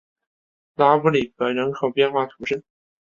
[0.73, 2.63] 拉布里格人口变化图示